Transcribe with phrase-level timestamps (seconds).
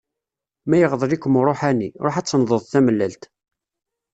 [0.67, 3.23] Ma iɣḍel-ikem uruḥani, ruḥ ad tenḍeḍ tamellalt.